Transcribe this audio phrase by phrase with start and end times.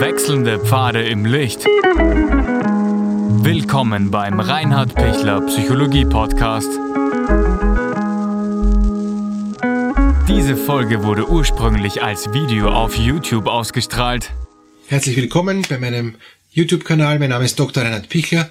[0.00, 1.64] Wechselnde Pfade im Licht.
[3.44, 6.68] Willkommen beim Reinhard Pichler Psychologie Podcast.
[10.26, 14.32] Diese Folge wurde ursprünglich als Video auf YouTube ausgestrahlt.
[14.88, 16.16] Herzlich willkommen bei meinem
[16.50, 17.20] YouTube-Kanal.
[17.20, 17.84] Mein Name ist Dr.
[17.84, 18.50] Reinhard Pichler.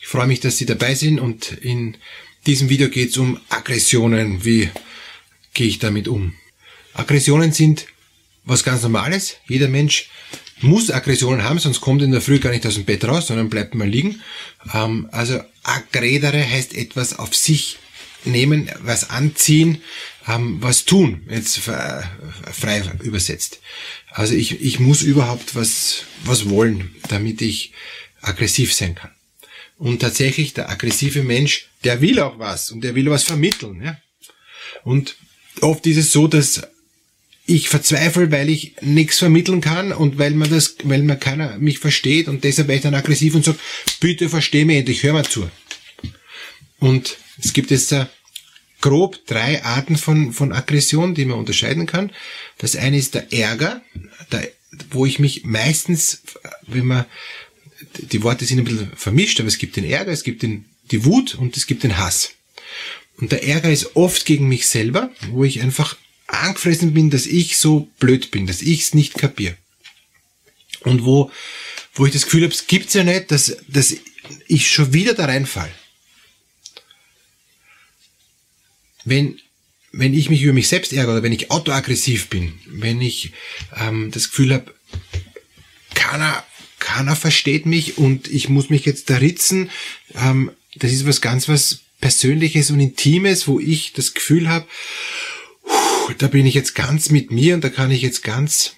[0.00, 1.96] Ich freue mich, dass Sie dabei sind und in
[2.46, 4.44] diesem Video geht es um Aggressionen.
[4.44, 4.70] Wie
[5.52, 6.34] gehe ich damit um?
[6.94, 7.86] Aggressionen sind
[8.44, 9.36] was ganz Normales.
[9.48, 10.08] Jeder Mensch
[10.60, 13.50] muss Aggressionen haben, sonst kommt in der Früh gar nicht aus dem Bett raus, sondern
[13.50, 14.20] bleibt mal liegen.
[14.72, 17.78] Ähm, also aggredere heißt etwas auf sich
[18.24, 19.82] nehmen, was anziehen,
[20.26, 23.60] ähm, was tun, jetzt frei übersetzt.
[24.10, 27.72] Also ich, ich muss überhaupt was, was wollen, damit ich
[28.22, 29.10] aggressiv sein kann.
[29.78, 33.82] Und tatsächlich, der aggressive Mensch, der will auch was und der will was vermitteln.
[33.82, 33.98] Ja?
[34.84, 35.16] Und
[35.60, 36.62] oft ist es so, dass
[37.46, 41.78] ich verzweifle, weil ich nichts vermitteln kann und weil man das, weil man keiner mich
[41.78, 43.58] versteht und deshalb bin ich dann aggressiv und sage,
[44.00, 45.48] bitte versteh mich endlich, hör mal zu.
[46.80, 48.08] Und es gibt jetzt da
[48.80, 52.10] grob drei Arten von, von Aggression, die man unterscheiden kann.
[52.58, 53.80] Das eine ist der Ärger,
[54.32, 54.48] der,
[54.90, 56.22] wo ich mich meistens,
[56.66, 57.06] wenn man,
[57.96, 61.04] die Worte sind ein bisschen vermischt, aber es gibt den Ärger, es gibt den, die
[61.04, 62.32] Wut und es gibt den Hass.
[63.18, 67.58] Und der Ärger ist oft gegen mich selber, wo ich einfach angefressen bin, dass ich
[67.58, 69.56] so blöd bin, dass ich es nicht kapier.
[70.80, 71.30] Und wo,
[71.94, 73.96] wo ich das Gefühl habe, es gibt's ja nicht, dass, dass
[74.46, 75.72] ich schon wieder da reinfall.
[79.04, 79.40] Wenn,
[79.92, 83.32] wenn ich mich über mich selbst ärgere oder wenn ich autoaggressiv bin, wenn ich
[83.76, 84.74] ähm, das Gefühl habe,
[85.94, 86.44] keiner,
[86.78, 89.70] keiner versteht mich und ich muss mich jetzt da ritzen,
[90.14, 94.66] ähm, das ist was ganz was Persönliches und Intimes, wo ich das Gefühl habe,
[96.14, 98.74] da bin ich jetzt ganz mit mir und da kann ich jetzt ganz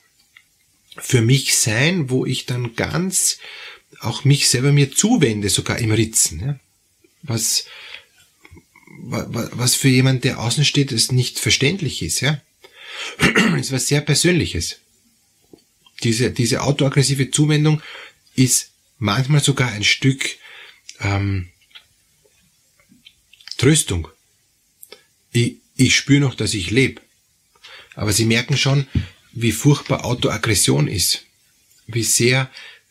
[0.97, 3.39] für mich sein, wo ich dann ganz
[4.01, 6.41] auch mich selber mir zuwende, sogar im Ritzen.
[6.41, 6.61] Ja?
[7.23, 7.67] Was,
[8.87, 12.21] was für jemand, der außen steht, es nicht verständlich ist.
[12.21, 12.41] Ja?
[13.55, 14.81] Es ist was sehr Persönliches.
[16.03, 17.83] Diese, diese autoaggressive Zuwendung
[18.35, 20.37] ist manchmal sogar ein Stück
[21.01, 21.49] ähm,
[23.57, 24.09] Tröstung.
[25.33, 27.01] Ich, ich spüre noch, dass ich lebe.
[27.99, 28.87] Aber Sie merken schon,
[29.33, 31.25] wie furchtbar Autoaggression ist.
[31.89, 32.49] Wie sehr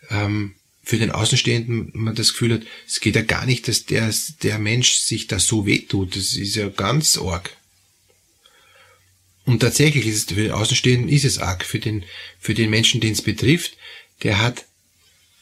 [0.09, 4.13] ähm, für den Außenstehenden man das Gefühl hat, es geht ja gar nicht, dass der,
[4.43, 6.17] der Mensch sich da so wehtut.
[6.17, 7.55] Das ist ja ganz arg.
[9.45, 11.63] Und tatsächlich ist es für den Außenstehenden ist es arg.
[11.63, 12.03] Für den,
[12.37, 13.77] für den Menschen, den es betrifft,
[14.23, 14.65] der hat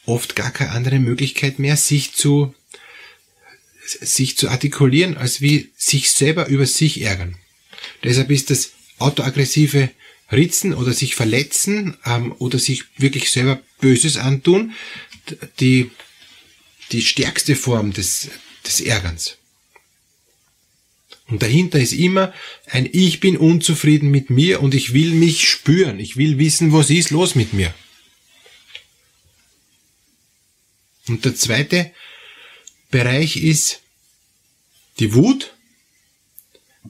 [0.06, 2.54] oft gar keine andere Möglichkeit mehr, sich zu,
[3.84, 7.36] sich zu artikulieren, als wie sich selber über sich ärgern.
[8.04, 9.90] Deshalb ist das autoaggressive
[10.32, 14.74] Ritzen oder sich verletzen ähm, oder sich wirklich selber Böses antun,
[15.60, 15.92] die,
[16.92, 18.30] die stärkste Form des,
[18.66, 19.38] des Ärgerns.
[21.28, 22.34] Und dahinter ist immer
[22.68, 26.00] ein Ich bin unzufrieden mit mir und ich will mich spüren.
[26.00, 27.74] Ich will wissen, was ist los mit mir.
[31.08, 31.92] Und der zweite
[32.92, 33.82] Bereich ist
[35.00, 35.54] die Wut.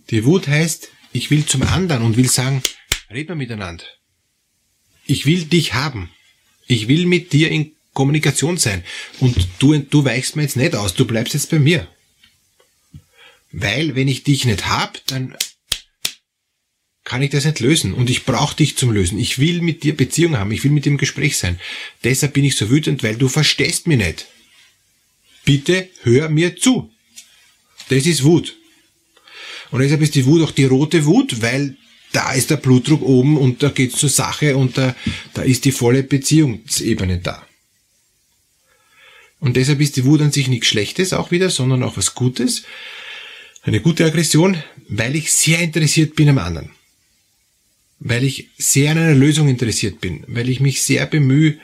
[0.09, 2.61] Die Wut heißt, ich will zum anderen und will sagen,
[3.09, 3.85] red mal miteinander.
[5.05, 6.09] Ich will dich haben.
[6.67, 8.83] Ich will mit dir in Kommunikation sein.
[9.21, 11.87] Und du, du weichst mir jetzt nicht aus, du bleibst jetzt bei mir.
[13.51, 15.37] Weil, wenn ich dich nicht hab, dann
[17.05, 17.93] kann ich das nicht lösen.
[17.93, 19.17] Und ich brauche dich zum Lösen.
[19.17, 20.51] Ich will mit dir Beziehung haben.
[20.51, 21.59] Ich will mit dir im Gespräch sein.
[22.03, 24.25] Deshalb bin ich so wütend, weil du verstehst mich nicht.
[25.45, 26.91] Bitte hör mir zu.
[27.87, 28.57] Das ist Wut.
[29.71, 31.75] Und deshalb ist die Wut auch die rote Wut, weil
[32.11, 34.95] da ist der Blutdruck oben und da geht's zur Sache und da,
[35.33, 37.45] da ist die volle Beziehungsebene da.
[39.39, 42.63] Und deshalb ist die Wut an sich nichts Schlechtes auch wieder, sondern auch was Gutes.
[43.63, 46.71] Eine gute Aggression, weil ich sehr interessiert bin am anderen.
[47.99, 50.23] Weil ich sehr an einer Lösung interessiert bin.
[50.27, 51.59] Weil ich mich sehr bemühe,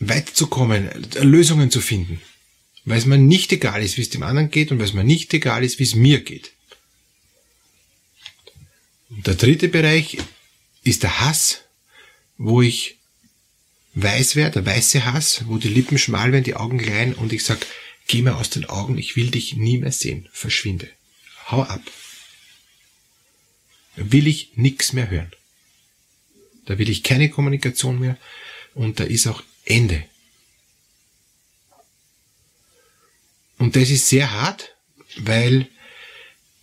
[0.00, 0.90] weit zu kommen,
[1.22, 2.20] Lösungen zu finden
[2.86, 5.04] weil es mir nicht egal ist, wie es dem anderen geht und weil es mir
[5.04, 6.52] nicht egal ist, wie es mir geht.
[9.10, 10.18] Und der dritte Bereich
[10.84, 11.62] ist der Hass,
[12.38, 12.96] wo ich
[13.94, 17.44] weiß werde, der weiße Hass, wo die Lippen schmal werden, die Augen klein und ich
[17.44, 17.66] sag,
[18.06, 20.88] geh mir aus den Augen, ich will dich nie mehr sehen, verschwinde,
[21.50, 21.82] hau ab.
[23.96, 25.32] Da will ich nichts mehr hören.
[26.66, 28.16] Da will ich keine Kommunikation mehr
[28.74, 30.04] und da ist auch Ende.
[33.58, 34.74] Und das ist sehr hart,
[35.16, 35.68] weil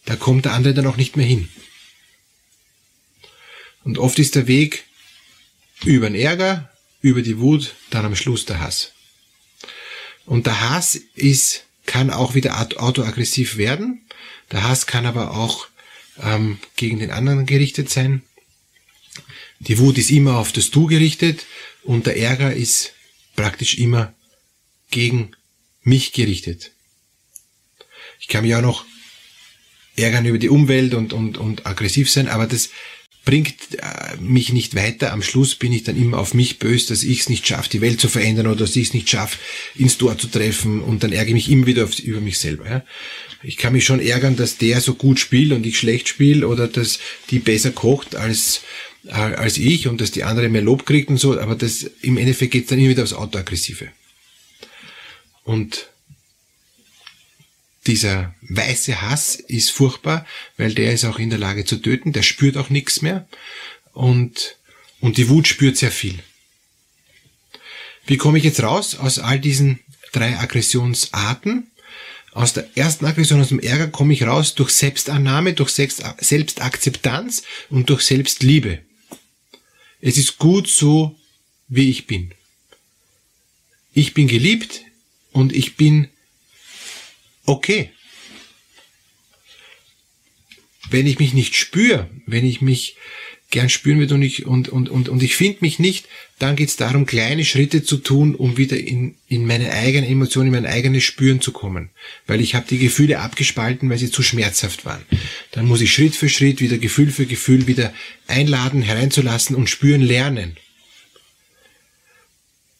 [0.06, 1.50] da kommt der andere dann auch nicht mehr hin.
[3.84, 4.86] Und oft ist der Weg
[5.84, 8.94] über den Ärger, über die Wut dann am Schluss der Hass.
[10.25, 14.01] Und der Hass ist, kann auch wieder autoaggressiv werden.
[14.51, 15.68] Der Hass kann aber auch
[16.22, 18.24] ähm, gegen den anderen gerichtet sein.
[19.60, 21.45] Die Wut ist immer auf das Du gerichtet
[21.84, 22.94] und der Ärger ist
[23.36, 24.13] praktisch immer
[24.92, 25.36] gegen
[25.84, 26.73] mich gerichtet.
[28.24, 28.86] Ich kann mich auch noch
[29.98, 32.70] ärgern über die Umwelt und, und, und aggressiv sein, aber das
[33.25, 35.12] bringt äh, mich nicht weiter.
[35.12, 37.81] Am Schluss bin ich dann immer auf mich böse, dass ich es nicht schaffe, die
[37.81, 39.38] Welt zu verändern oder dass ich es nicht schaffe,
[39.75, 42.70] ins Tor zu treffen und dann ärgere ich mich immer wieder auf, über mich selber.
[42.70, 42.86] Ja.
[43.44, 46.69] Ich kann mich schon ärgern, dass der so gut spielt und ich schlecht spiele oder
[46.69, 47.00] dass
[47.30, 48.62] die besser kocht als
[49.10, 52.54] als ich und dass die andere mehr Lob kriegt und so, aber das im Endeffekt
[52.54, 53.90] geht dann immer wieder aufs Autoaggressive.
[55.44, 55.90] Und
[57.88, 60.25] dieser weiße Hass ist furchtbar,
[60.57, 63.27] weil der ist auch in der Lage zu töten, der spürt auch nichts mehr
[63.91, 64.57] und,
[65.01, 66.19] und die Wut spürt sehr viel.
[68.06, 69.80] Wie komme ich jetzt raus aus all diesen
[70.12, 71.69] drei Aggressionsarten?
[72.33, 77.89] Aus der ersten Aggression, aus dem Ärger komme ich raus durch Selbstannahme, durch Selbstakzeptanz und
[77.89, 78.80] durch Selbstliebe.
[80.01, 81.15] Es ist gut so,
[81.68, 82.33] wie ich bin.
[83.94, 84.81] Ich bin geliebt
[85.31, 86.09] und ich bin
[87.45, 87.92] okay.
[90.90, 92.98] Wenn ich mich nicht spüre, wenn ich mich
[93.54, 96.07] gern spüren würde und ich, und, und, und, und ich finde mich nicht,
[96.40, 100.48] dann geht es darum, kleine Schritte zu tun, um wieder in, in meine eigenen Emotionen,
[100.48, 101.92] in mein eigenes Spüren zu kommen.
[102.25, 105.04] Weil ich habe die Gefühle abgespalten, weil sie zu schmerzhaft waren.
[105.51, 107.94] Dann muss ich Schritt für Schritt wieder Gefühl für Gefühl wieder
[108.28, 110.57] einladen, hereinzulassen und spüren lernen.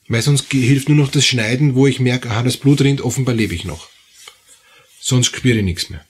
[0.08, 3.36] Weil sonst hilft nur noch das Schneiden, wo ich merke, aha, das Blut rinnt, offenbar
[3.36, 3.93] lebe ich noch.
[5.06, 6.06] Sonst spüre ich nichts mehr.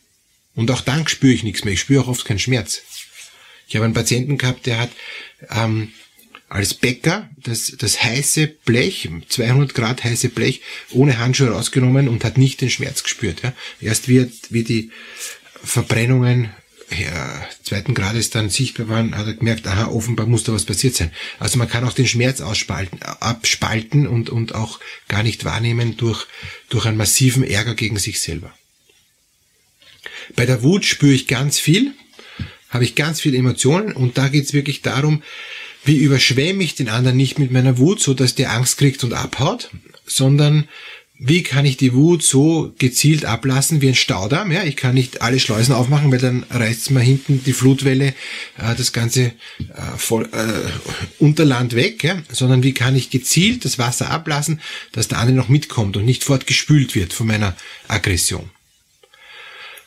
[0.53, 1.73] Und auch dann spüre ich nichts mehr.
[1.73, 2.83] Ich spüre auch oft keinen Schmerz.
[3.67, 4.91] Ich habe einen Patienten gehabt, der hat
[5.49, 5.91] ähm,
[6.47, 10.61] als Bäcker das, das heiße Blech, 200 Grad heiße Blech,
[10.91, 13.41] ohne Handschuhe rausgenommen und hat nicht den Schmerz gespürt.
[13.41, 13.53] Ja.
[13.81, 14.91] Erst wie, wie die
[15.63, 16.51] Verbrennungen
[16.95, 20.93] ja, zweiten Grades dann sichtbar waren, hat er gemerkt, aha, offenbar muss da was passiert
[20.93, 21.11] sein.
[21.39, 26.27] Also man kann auch den Schmerz ausspalten, abspalten und, und auch gar nicht wahrnehmen durch,
[26.69, 28.53] durch einen massiven Ärger gegen sich selber.
[30.35, 31.93] Bei der Wut spüre ich ganz viel,
[32.69, 35.23] habe ich ganz viele Emotionen und da geht es wirklich darum,
[35.85, 39.13] wie überschwemme ich den anderen nicht mit meiner Wut, so dass der Angst kriegt und
[39.13, 39.69] abhaut,
[40.05, 40.67] sondern
[41.25, 44.51] wie kann ich die Wut so gezielt ablassen wie ein Staudamm?
[44.51, 48.07] Ja, ich kann nicht alle Schleusen aufmachen, weil dann reißt mal hinten die Flutwelle
[48.57, 49.31] äh, das ganze äh,
[49.95, 52.17] voll, äh, Unterland weg, ja?
[52.29, 54.59] sondern wie kann ich gezielt das Wasser ablassen,
[54.91, 57.55] dass der andere noch mitkommt und nicht fortgespült wird von meiner
[57.87, 58.49] Aggression.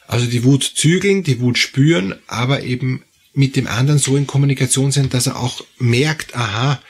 [0.06, 4.92] Also die Wut zügeln, die Wut spüren, aber eben mit dem anderen so in Kommunikation
[4.92, 6.80] sein, dass er auch merkt, aha,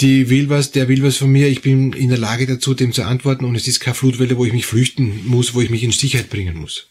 [0.00, 2.92] die will was, der will was von mir, ich bin in der Lage dazu, dem
[2.92, 5.82] zu antworten und es ist keine Flutwelle, wo ich mich flüchten muss, wo ich mich
[5.82, 6.86] in Sicherheit bringen muss.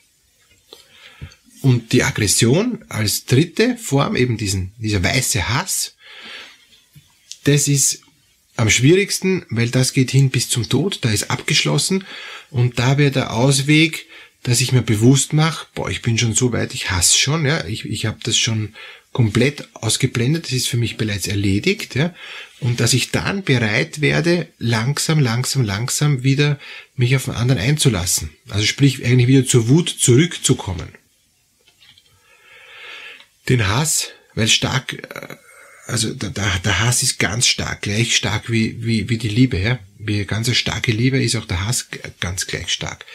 [1.62, 5.96] Und die Aggression als dritte Form, eben diesen, dieser weiße Hass,
[7.44, 8.02] das ist
[8.58, 12.06] am schwierigsten, weil das geht hin bis zum Tod, da ist abgeschlossen
[12.50, 14.07] und da wäre der Ausweg,
[14.44, 17.66] dass ich mir bewusst mache, boah, ich bin schon so weit, ich hasse schon, ja,
[17.66, 18.74] ich, ich habe das schon
[19.12, 22.14] komplett ausgeblendet, das ist für mich bereits erledigt, ja,
[22.60, 26.60] und dass ich dann bereit werde, langsam, langsam, langsam wieder
[26.96, 28.30] mich auf den anderen einzulassen.
[28.50, 30.90] Also sprich, eigentlich wieder zur Wut zurückzukommen.
[33.50, 35.08] Den Hass, weil stark,
[35.88, 39.80] also der, der Hass ist ganz stark, gleich stark wie, wie, wie die Liebe, ja.
[40.00, 41.88] Wie ganz starke Liebe ist auch der Hass
[42.20, 43.06] ganz gleich stark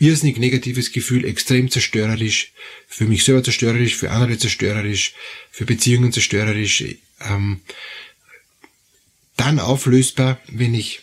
[0.00, 2.52] irrsinnig negatives Gefühl, extrem zerstörerisch,
[2.88, 5.12] für mich selber zerstörerisch, für andere zerstörerisch,
[5.52, 6.84] für Beziehungen zerstörerisch,
[7.20, 7.60] ähm,
[9.36, 11.02] dann auflösbar, wenn ich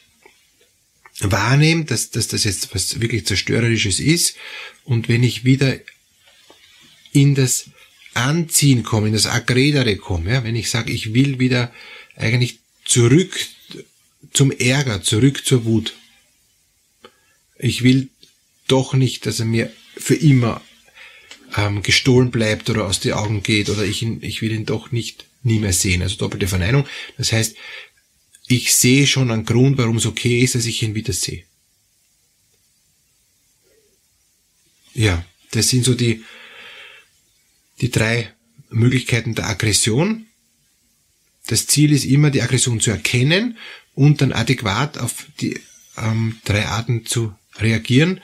[1.19, 4.35] wahrnehme, dass, dass das jetzt was wirklich zerstörerisches ist
[4.83, 5.79] und wenn ich wieder
[7.11, 7.69] in das
[8.17, 11.71] Anziehen komme, in das Agredere komme, ja, wenn ich sage, ich will wieder
[12.15, 13.37] eigentlich zurück
[14.33, 15.93] zum Ärger, zurück zur Wut.
[17.59, 18.09] Ich will
[18.67, 20.61] doch nicht, dass er mir für immer
[21.55, 24.91] ähm, gestohlen bleibt oder aus den Augen geht oder ich, ihn, ich will ihn doch
[24.91, 26.01] nicht nie mehr sehen.
[26.01, 26.85] Also doppelte Verneinung.
[27.17, 27.55] Das heißt,
[28.47, 31.43] ich sehe schon einen Grund, warum es okay ist, dass ich ihn wieder sehe.
[34.93, 36.23] Ja, das sind so die,
[37.81, 38.31] die drei
[38.69, 40.25] Möglichkeiten der Aggression.
[41.47, 43.57] Das Ziel ist immer, die Aggression zu erkennen
[43.93, 45.59] und dann adäquat auf die
[45.97, 48.21] ähm, drei Arten zu reagieren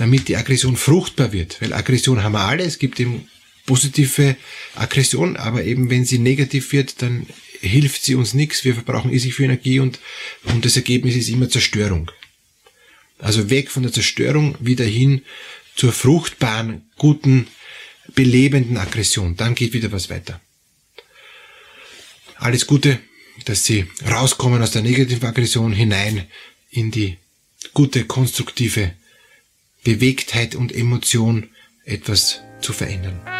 [0.00, 1.60] damit die Aggression fruchtbar wird.
[1.60, 3.28] Weil Aggression haben wir alle, es gibt eben
[3.66, 4.36] positive
[4.74, 7.26] Aggression, aber eben wenn sie negativ wird, dann
[7.60, 9.98] hilft sie uns nichts, wir verbrauchen irrsinnig viel Energie und,
[10.44, 12.10] und das Ergebnis ist immer Zerstörung.
[13.18, 15.22] Also weg von der Zerstörung wieder hin
[15.76, 17.48] zur fruchtbaren, guten,
[18.14, 19.36] belebenden Aggression.
[19.36, 20.40] Dann geht wieder was weiter.
[22.36, 22.98] Alles Gute,
[23.44, 26.26] dass Sie rauskommen aus der negativen Aggression hinein
[26.70, 27.18] in die
[27.74, 28.92] gute, konstruktive
[29.84, 31.50] Bewegtheit und Emotion,
[31.84, 33.39] etwas zu verändern.